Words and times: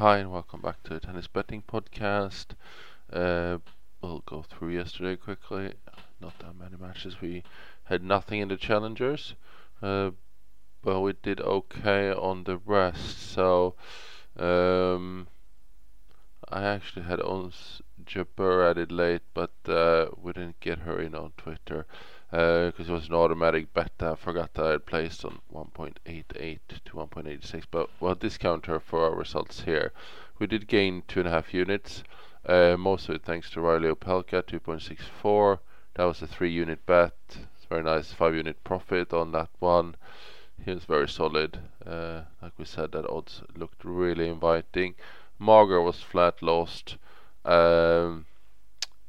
Hi, 0.00 0.16
and 0.16 0.32
welcome 0.32 0.62
back 0.62 0.82
to 0.84 0.94
the 0.94 1.00
Tennis 1.00 1.26
Betting 1.26 1.62
Podcast. 1.70 2.54
Uh, 3.12 3.58
we'll 4.00 4.22
go 4.24 4.40
through 4.40 4.70
yesterday 4.70 5.14
quickly. 5.14 5.74
Not 6.22 6.38
that 6.38 6.56
many 6.58 6.78
matches. 6.80 7.20
We 7.20 7.42
had 7.84 8.02
nothing 8.02 8.40
in 8.40 8.48
the 8.48 8.56
challengers, 8.56 9.34
uh, 9.82 10.12
but 10.82 11.00
we 11.02 11.12
did 11.22 11.42
okay 11.42 12.14
on 12.14 12.44
the 12.44 12.56
rest. 12.56 13.30
So, 13.30 13.74
um, 14.38 15.26
I 16.52 16.64
actually 16.64 17.02
had 17.02 17.20
Ons 17.20 17.80
Jabeur 18.04 18.68
added 18.68 18.90
late, 18.90 19.22
but 19.34 19.52
uh, 19.68 20.08
we 20.20 20.32
didn't 20.32 20.58
get 20.58 20.80
her 20.80 21.00
in 21.00 21.14
on 21.14 21.32
Twitter 21.36 21.86
because 22.30 22.74
uh, 22.74 22.82
it 22.82 22.88
was 22.88 23.08
an 23.08 23.14
automatic 23.14 23.72
bet. 23.72 23.92
I 24.00 24.16
forgot 24.16 24.54
that 24.54 24.64
I 24.64 24.70
had 24.72 24.86
placed 24.86 25.24
on 25.24 25.40
1.88 25.54 26.58
to 26.84 26.92
1.86, 26.92 27.64
but 27.70 27.88
we'll 28.00 28.14
discount 28.16 28.66
her 28.66 28.80
for 28.80 29.04
our 29.04 29.14
results 29.14 29.62
here. 29.62 29.92
We 30.40 30.48
did 30.48 30.66
gain 30.66 31.04
two 31.06 31.20
and 31.20 31.28
a 31.28 31.32
half 31.32 31.54
units, 31.54 32.02
uh, 32.46 32.76
most 32.76 33.08
of 33.08 33.14
it 33.14 33.22
thanks 33.22 33.50
to 33.50 33.60
Reilly 33.60 33.88
Opelka, 33.88 34.42
2.64. 34.42 35.58
That 35.94 36.04
was 36.04 36.22
a 36.22 36.26
three 36.26 36.50
unit 36.50 36.84
bet. 36.86 37.14
It's 37.28 37.66
very 37.68 37.82
nice, 37.82 38.12
five 38.12 38.34
unit 38.34 38.64
profit 38.64 39.12
on 39.12 39.32
that 39.32 39.50
one. 39.58 39.96
He 40.64 40.72
was 40.72 40.84
very 40.84 41.08
solid. 41.08 41.60
Uh, 41.86 42.22
like 42.42 42.52
we 42.58 42.64
said, 42.64 42.92
that 42.92 43.08
odds 43.08 43.42
looked 43.54 43.84
really 43.84 44.28
inviting. 44.28 44.94
Marger 45.40 45.80
was 45.80 46.02
flat 46.02 46.42
lost. 46.42 46.98
Um, 47.46 48.26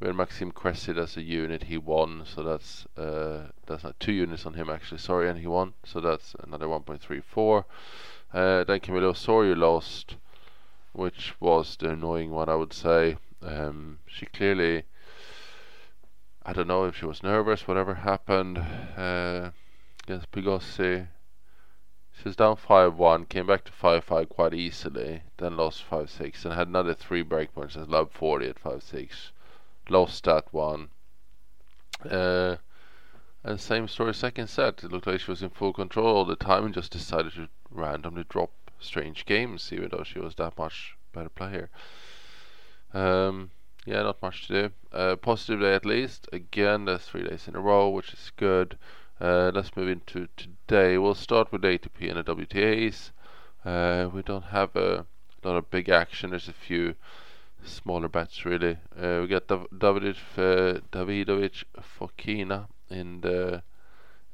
Maxime 0.00 0.52
Cressy 0.52 0.92
as 0.96 1.16
a 1.16 1.22
unit. 1.22 1.64
He 1.64 1.76
won, 1.76 2.22
so 2.24 2.42
that's 2.44 2.86
uh, 2.96 3.48
that's 3.66 3.82
not 3.82 3.98
two 3.98 4.12
units 4.12 4.46
on 4.46 4.54
him 4.54 4.70
actually. 4.70 4.98
Sorry, 4.98 5.28
and 5.28 5.40
he 5.40 5.48
won, 5.48 5.74
so 5.84 6.00
that's 6.00 6.36
another 6.42 6.66
1.34. 6.66 7.64
Uh, 8.32 8.64
then 8.64 8.78
Camila 8.78 9.10
Osorio 9.10 9.56
lost, 9.56 10.16
which 10.92 11.34
was 11.40 11.76
the 11.76 11.90
annoying 11.90 12.30
one, 12.30 12.48
I 12.48 12.54
would 12.54 12.72
say. 12.72 13.18
Um, 13.42 13.98
she 14.06 14.26
clearly, 14.26 14.84
I 16.44 16.52
don't 16.52 16.68
know 16.68 16.84
if 16.84 16.96
she 16.96 17.06
was 17.06 17.24
nervous, 17.24 17.66
whatever 17.66 17.94
happened 17.94 18.58
uh, 18.58 19.50
against 20.04 20.30
Pigossi. 20.30 21.08
She 22.12 22.24
was 22.28 22.36
down 22.36 22.56
5-1, 22.56 23.28
came 23.28 23.46
back 23.46 23.64
to 23.64 23.72
5-5 23.72 24.28
quite 24.28 24.54
easily, 24.54 25.22
then 25.38 25.56
lost 25.56 25.88
5-6, 25.88 26.44
and 26.44 26.54
had 26.54 26.68
another 26.68 26.94
three 26.94 27.22
break 27.22 27.54
points 27.54 27.76
as 27.76 27.88
love 27.88 28.10
40 28.12 28.48
at 28.48 28.62
5-6 28.62 29.30
lost 29.90 30.24
that 30.24 30.52
one. 30.52 30.88
Uh, 32.08 32.56
and 33.42 33.60
same 33.60 33.88
story 33.88 34.14
second 34.14 34.46
set. 34.46 34.84
It 34.84 34.92
looked 34.92 35.06
like 35.06 35.20
she 35.20 35.30
was 35.30 35.42
in 35.42 35.50
full 35.50 35.72
control 35.72 36.16
all 36.16 36.24
the 36.24 36.36
time 36.36 36.64
and 36.64 36.74
just 36.74 36.92
decided 36.92 37.32
to 37.34 37.48
randomly 37.70 38.24
drop 38.28 38.52
strange 38.78 39.26
games, 39.26 39.70
even 39.72 39.88
though 39.90 40.04
she 40.04 40.18
was 40.18 40.34
that 40.36 40.56
much 40.56 40.96
better 41.12 41.28
player. 41.28 41.70
Um, 42.94 43.50
yeah, 43.84 44.02
not 44.02 44.22
much 44.22 44.46
to 44.46 44.62
do. 44.62 44.70
Uh, 44.92 45.16
positive 45.16 45.60
day 45.60 45.74
at 45.74 45.84
least. 45.84 46.28
Again, 46.32 46.84
there's 46.84 47.04
three 47.04 47.24
days 47.24 47.48
in 47.48 47.56
a 47.56 47.60
row, 47.60 47.88
which 47.88 48.12
is 48.12 48.32
good. 48.36 48.78
Uh, 49.20 49.50
let's 49.54 49.76
move 49.76 49.90
into 49.90 50.28
today. 50.34 50.96
We'll 50.96 51.14
start 51.14 51.52
with 51.52 51.60
ATP 51.60 52.08
and 52.08 52.16
the 52.16 52.34
WTAs. 52.34 53.10
Uh, 53.62 54.08
we 54.08 54.22
don't 54.22 54.44
have 54.44 54.74
a 54.74 55.04
lot 55.44 55.56
of 55.56 55.70
big 55.70 55.90
action. 55.90 56.30
There's 56.30 56.48
a 56.48 56.54
few 56.54 56.94
smaller 57.62 58.08
bets 58.08 58.46
really. 58.46 58.78
Uh, 58.98 59.18
we 59.20 59.26
got 59.26 59.46
Dav- 59.46 59.66
Davidovic, 59.76 60.16
uh, 60.38 60.80
Davidovich 60.90 61.64
Fokina 61.98 62.68
in 62.88 63.20
the 63.20 63.62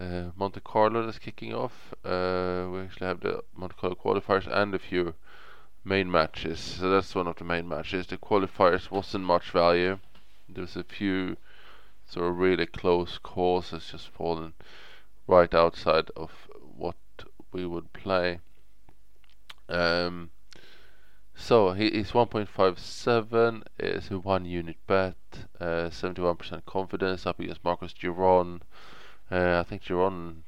uh, 0.00 0.30
Monte 0.34 0.58
Carlo 0.64 1.06
that's 1.06 1.20
kicking 1.20 1.54
off. 1.54 1.94
Uh, 2.04 2.66
we 2.72 2.80
actually 2.80 3.06
have 3.06 3.20
the 3.20 3.44
Monte 3.54 3.76
Carlo 3.78 3.94
qualifiers 3.94 4.48
and 4.52 4.74
a 4.74 4.80
few 4.80 5.14
main 5.84 6.10
matches. 6.10 6.58
So 6.58 6.90
that's 6.90 7.14
one 7.14 7.28
of 7.28 7.36
the 7.36 7.44
main 7.44 7.68
matches. 7.68 8.08
The 8.08 8.18
qualifiers 8.18 8.90
wasn't 8.90 9.26
much 9.26 9.52
value. 9.52 10.00
There's 10.48 10.74
a 10.74 10.82
few 10.82 11.36
sort 12.06 12.26
a 12.26 12.30
really 12.30 12.66
close 12.66 13.18
course 13.18 13.70
has 13.70 13.86
just 13.86 14.08
fallen 14.08 14.54
right 15.26 15.54
outside 15.54 16.10
of 16.16 16.30
what 16.76 16.96
we 17.52 17.66
would 17.66 17.92
play. 17.92 18.40
Um, 19.68 20.30
so 21.34 21.72
he 21.72 21.86
is 21.86 22.12
1.57 22.12 23.62
is 23.78 24.10
a 24.10 24.18
one 24.18 24.44
unit 24.44 24.76
bet, 24.86 25.16
uh, 25.60 25.88
71% 25.88 26.64
confidence 26.66 27.26
up 27.26 27.40
against 27.40 27.64
Marcos 27.64 27.94
Giron. 27.94 28.60
Uh, 29.30 29.58
I 29.58 29.62
think 29.62 29.82
Giron 29.82 30.42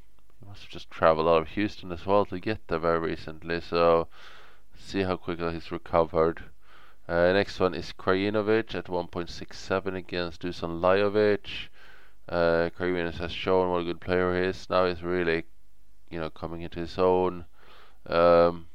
must 0.46 0.62
have 0.62 0.70
just 0.70 0.90
traveled 0.90 1.26
out 1.26 1.42
of 1.42 1.48
Houston 1.48 1.90
as 1.90 2.04
well 2.04 2.26
to 2.26 2.38
get 2.38 2.68
there 2.68 2.78
very 2.78 2.98
recently. 2.98 3.60
So 3.60 4.08
see 4.76 5.02
how 5.02 5.16
quickly 5.16 5.54
he's 5.54 5.72
recovered. 5.72 6.44
Uh, 7.06 7.34
next 7.34 7.60
one 7.60 7.74
is 7.74 7.92
Krajinovic 7.92 8.74
at 8.74 8.86
1.67 8.86 9.94
against 9.94 10.40
Dusan 10.40 10.80
Lajovic. 10.80 11.68
Uh, 12.26 12.70
Krajinovic 12.70 13.18
has 13.18 13.30
shown 13.30 13.70
what 13.70 13.82
a 13.82 13.84
good 13.84 14.00
player 14.00 14.34
he 14.34 14.48
is. 14.48 14.70
Now 14.70 14.86
he's 14.86 15.02
really, 15.02 15.44
you 16.08 16.18
know, 16.18 16.30
coming 16.30 16.62
into 16.62 16.80
his 16.80 16.98
own. 16.98 17.44
Um, 18.06 18.68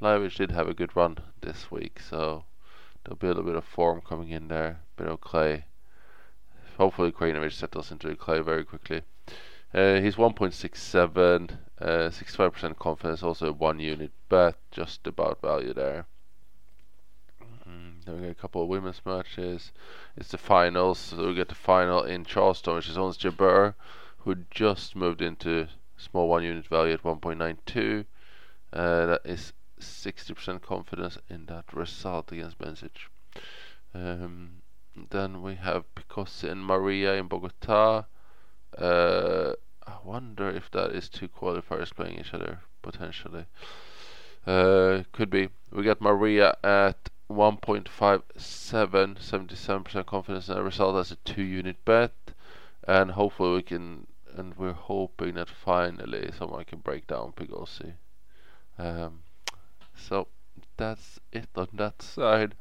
Lajovic 0.00 0.36
did 0.36 0.52
have 0.52 0.68
a 0.68 0.74
good 0.74 0.96
run 0.96 1.18
this 1.42 1.70
week, 1.70 2.00
so 2.00 2.44
there'll 3.04 3.18
be 3.18 3.26
a 3.26 3.30
little 3.30 3.42
bit 3.42 3.56
of 3.56 3.64
form 3.64 4.00
coming 4.00 4.30
in 4.30 4.48
there, 4.48 4.80
bit 4.96 5.08
of 5.08 5.20
clay. 5.20 5.66
Hopefully, 6.78 7.12
Krajinovic 7.12 7.52
settles 7.52 7.92
into 7.92 8.08
the 8.08 8.16
clay 8.16 8.40
very 8.40 8.64
quickly. 8.64 9.02
Uh, 9.74 10.00
he's 10.00 10.16
1.67, 10.16 11.58
uh, 11.82 11.86
65% 12.08 12.78
confidence, 12.78 13.22
also 13.22 13.52
one 13.52 13.78
unit 13.80 14.12
bet, 14.30 14.56
just 14.70 15.06
about 15.06 15.42
value 15.42 15.74
there. 15.74 16.06
Then 18.06 18.16
we 18.16 18.22
get 18.22 18.30
a 18.30 18.34
couple 18.34 18.62
of 18.62 18.68
women's 18.68 19.02
matches. 19.04 19.72
It's 20.16 20.30
the 20.30 20.38
finals, 20.38 20.98
so 20.98 21.26
we 21.26 21.34
get 21.34 21.48
the 21.48 21.56
final 21.56 22.04
in 22.04 22.24
Charleston, 22.24 22.76
which 22.76 22.88
is 22.88 22.96
Ons 22.96 23.18
Jabeur, 23.18 23.74
who 24.18 24.36
just 24.50 24.94
moved 24.94 25.20
into 25.20 25.66
small 25.96 26.28
one 26.28 26.44
unit 26.44 26.66
value 26.66 26.94
at 26.94 27.02
1.92. 27.02 28.06
Uh, 28.72 29.06
that 29.06 29.22
is 29.24 29.52
60% 29.80 30.62
confidence 30.62 31.18
in 31.28 31.46
that 31.46 31.64
result 31.72 32.30
against 32.30 32.58
Bencic. 32.58 33.08
Um, 33.92 34.62
then 35.10 35.42
we 35.42 35.56
have 35.56 35.92
Pigossi 35.94 36.48
and 36.48 36.64
Maria 36.64 37.14
in 37.14 37.26
Bogota. 37.26 38.06
Uh, 38.78 39.52
I 39.86 39.96
wonder 40.04 40.48
if 40.48 40.70
that 40.70 40.92
is 40.92 41.08
two 41.08 41.28
qualifiers 41.28 41.94
playing 41.94 42.18
each 42.20 42.34
other 42.34 42.60
potentially. 42.82 43.46
Uh, 44.46 45.02
could 45.12 45.30
be. 45.30 45.48
We 45.72 45.82
got 45.82 46.00
Maria 46.00 46.56
at 46.62 47.10
1.57, 47.28 47.84
77% 48.38 50.06
confidence 50.06 50.48
in 50.48 50.54
the 50.54 50.62
result 50.62 50.96
as 50.96 51.10
a 51.10 51.16
two-unit 51.16 51.84
bet, 51.84 52.12
and 52.86 53.10
hopefully 53.12 53.56
we 53.56 53.62
can. 53.62 54.06
And 54.36 54.54
we're 54.56 54.72
hoping 54.72 55.34
that 55.34 55.48
finally 55.48 56.30
someone 56.36 56.64
can 56.66 56.80
break 56.80 57.06
down 57.06 57.32
Pigossi. 57.32 57.94
Um, 58.78 59.22
so 59.96 60.28
that's 60.76 61.18
it 61.32 61.48
on 61.56 61.68
that 61.72 62.02
side. 62.02 62.54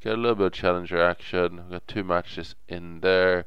Get 0.00 0.12
a 0.12 0.16
little 0.16 0.36
bit 0.36 0.46
of 0.46 0.52
challenger 0.52 1.02
action. 1.02 1.64
We 1.64 1.72
got 1.72 1.88
two 1.88 2.04
matches 2.04 2.54
in 2.68 3.00
there. 3.00 3.46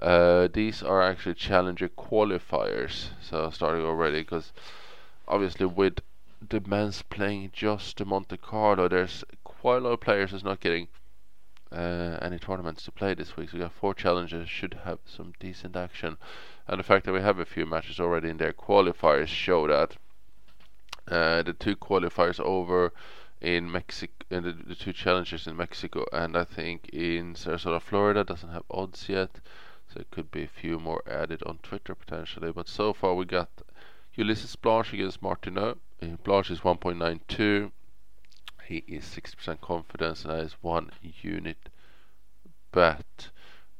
Uh, 0.00 0.48
these 0.52 0.82
are 0.82 1.02
actually 1.02 1.34
challenger 1.34 1.90
qualifiers. 1.90 3.08
So 3.20 3.50
starting 3.50 3.84
already 3.84 4.22
because 4.22 4.52
obviously 5.28 5.66
with 5.66 6.00
the 6.48 6.60
men's 6.66 7.02
playing 7.02 7.50
just 7.52 7.98
the 7.98 8.04
Monte 8.04 8.36
Carlo, 8.38 8.88
there's 8.88 9.24
quite 9.44 9.76
a 9.76 9.80
lot 9.80 9.92
of 9.92 10.00
players 10.00 10.30
who's 10.30 10.44
not 10.44 10.60
getting 10.60 10.88
uh, 11.72 12.18
any 12.22 12.38
tournaments 12.38 12.84
to 12.84 12.92
play 12.92 13.14
this 13.14 13.36
week. 13.36 13.50
So 13.50 13.56
we 13.56 13.62
got 13.62 13.72
four 13.72 13.94
challenges, 13.94 14.48
should 14.48 14.80
have 14.84 14.98
some 15.04 15.32
decent 15.40 15.76
action. 15.76 16.16
And 16.66 16.78
the 16.78 16.84
fact 16.84 17.04
that 17.06 17.12
we 17.12 17.20
have 17.20 17.38
a 17.38 17.44
few 17.44 17.66
matches 17.66 18.00
already 18.00 18.30
in 18.30 18.36
their 18.36 18.52
qualifiers 18.52 19.28
show 19.28 19.66
that. 19.68 19.96
Uh, 21.06 21.42
the 21.42 21.52
two 21.52 21.76
qualifiers 21.76 22.40
over 22.40 22.90
in 23.40 23.70
Mexico, 23.70 24.24
uh, 24.30 24.40
the, 24.40 24.52
the, 24.52 24.74
two 24.74 24.92
challenges 24.92 25.46
in 25.46 25.54
Mexico, 25.54 26.06
and 26.14 26.34
I 26.34 26.44
think 26.44 26.88
in 26.88 27.34
Sarasota, 27.34 27.82
Florida, 27.82 28.24
doesn't 28.24 28.48
have 28.48 28.62
odds 28.70 29.06
yet, 29.06 29.40
so 29.92 30.00
it 30.00 30.10
could 30.10 30.30
be 30.30 30.44
a 30.44 30.48
few 30.48 30.78
more 30.78 31.02
added 31.06 31.42
on 31.44 31.58
Twitter 31.58 31.94
potentially. 31.94 32.52
But 32.52 32.68
so 32.68 32.94
far 32.94 33.14
we 33.14 33.26
got 33.26 33.50
Ulises 34.16 34.60
Blanch 34.60 34.92
against 34.92 35.22
Martineau. 35.22 35.76
Blanch 36.22 36.50
is 36.50 36.60
1.92. 36.60 37.72
He 38.66 38.84
is 38.86 39.04
60% 39.04 39.60
confidence, 39.60 40.24
and 40.24 40.32
that 40.32 40.44
is 40.44 40.56
one 40.60 40.90
unit 41.20 41.68
bet. 42.72 43.30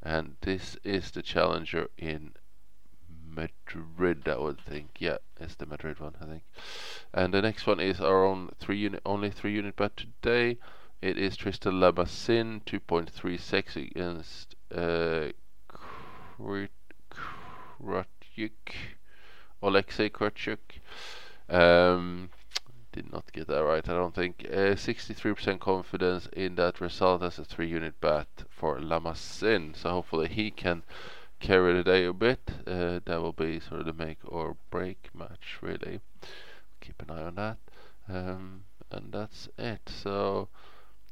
And 0.03 0.35
this 0.41 0.77
is 0.83 1.11
the 1.11 1.21
challenger 1.21 1.89
in 1.97 2.33
Madrid, 3.35 4.27
I 4.27 4.37
would 4.37 4.59
think. 4.59 4.97
Yeah, 4.99 5.17
it's 5.39 5.55
the 5.55 5.65
Madrid 5.65 5.99
one, 5.99 6.15
I 6.21 6.25
think. 6.25 6.43
And 7.13 7.33
the 7.33 7.41
next 7.41 7.65
one 7.65 7.79
is 7.79 7.99
our 8.01 8.23
own 8.23 8.51
three 8.59 8.77
unit, 8.77 9.01
only 9.05 9.31
three 9.31 9.53
unit 9.53 9.75
bet 9.75 9.97
today. 9.97 10.57
It 11.01 11.17
is 11.17 11.35
Tristan 11.37 11.73
Lamasine, 11.73 12.61
2.36 12.65 13.75
against 13.75 14.55
uh, 14.73 15.31
Kratyuk, 17.79 18.73
Alexei 19.65 20.09
Kratyuk. 20.09 20.79
Um, 21.49 22.29
did 22.91 23.11
not 23.11 23.31
get 23.33 23.47
that 23.47 23.63
right, 23.63 23.87
I 23.87 23.93
don't 23.93 24.15
think. 24.15 24.37
63% 24.49 25.47
uh, 25.47 25.57
confidence 25.57 26.29
in 26.31 26.55
that 26.55 26.79
result 26.79 27.23
as 27.23 27.39
a 27.39 27.43
3 27.43 27.67
unit 27.67 27.99
bet 27.99 28.27
for 28.49 28.79
Lamasine. 28.79 29.75
So 29.75 29.89
hopefully 29.89 30.29
he 30.29 30.49
can 30.49 30.83
carry 31.39 31.73
the 31.73 31.83
day 31.83 32.05
a 32.05 32.13
bit. 32.13 32.39
Uh, 32.65 32.99
that 33.05 33.21
will 33.21 33.33
be 33.33 33.59
sort 33.59 33.81
of 33.81 33.85
the 33.85 33.93
make 33.93 34.19
or 34.23 34.55
break 34.69 35.09
match, 35.13 35.57
really. 35.61 35.99
Keep 36.79 37.01
an 37.01 37.11
eye 37.11 37.23
on 37.23 37.35
that. 37.35 37.57
Um, 38.07 38.63
and 38.91 39.11
that's 39.11 39.49
it. 39.57 39.89
So 39.89 40.47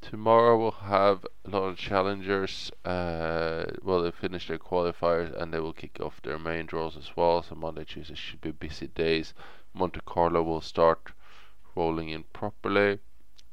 tomorrow 0.10 0.58
we'll 0.58 0.72
have 0.72 1.26
a 1.46 1.50
lot 1.50 1.64
of 1.64 1.78
challengers. 1.78 2.72
Uh, 2.86 3.66
well, 3.82 4.02
they 4.02 4.12
finish 4.12 4.48
their 4.48 4.58
qualifiers 4.58 5.34
and 5.40 5.54
they 5.54 5.60
will 5.60 5.74
kick 5.74 6.00
off 6.02 6.22
their 6.22 6.38
main 6.38 6.66
draws 6.66 6.98
as 6.98 7.16
well. 7.16 7.42
So 7.42 7.56
Monday, 7.56 7.86
Tuesday 7.86 8.16
should 8.16 8.42
be 8.42 8.52
busy 8.52 8.88
days. 8.88 9.34
Monte 9.74 10.02
Carlo 10.06 10.44
will 10.44 10.62
start 10.62 11.12
rolling 11.76 12.10
in 12.10 12.24
properly. 12.34 13.00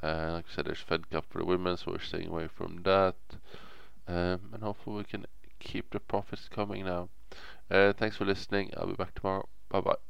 Uh, 0.03 0.33
like 0.33 0.47
I 0.51 0.55
said, 0.55 0.67
there's 0.67 0.81
Fed 0.81 1.11
Cup 1.11 1.27
for 1.31 1.39
the 1.39 1.45
women, 1.45 1.77
so 1.77 1.93
we're 1.93 2.01
staying 2.01 2.29
away 2.29 2.49
from 2.49 2.83
that. 2.83 3.17
Um, 4.09 4.51
and 4.53 4.63
hopefully 4.63 4.97
we 4.99 5.05
can 5.05 5.27
keep 5.61 5.91
the 5.91 6.01
profits 6.01 6.49
coming 6.49 6.85
now. 6.85 7.09
Uh, 7.71 7.93
thanks 7.93 8.17
for 8.17 8.25
listening. 8.25 8.73
I'll 8.77 8.89
be 8.89 8.95
back 8.95 9.15
tomorrow. 9.15 9.49
Bye 9.69 9.81
bye. 9.81 10.10